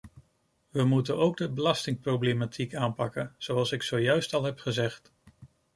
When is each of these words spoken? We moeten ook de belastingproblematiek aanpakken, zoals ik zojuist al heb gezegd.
We 0.69 0.83
moeten 0.83 1.17
ook 1.17 1.37
de 1.37 1.49
belastingproblematiek 1.51 2.75
aanpakken, 2.75 3.35
zoals 3.37 3.71
ik 3.71 3.83
zojuist 3.83 4.33
al 4.33 4.43
heb 4.43 4.59
gezegd. 4.59 5.11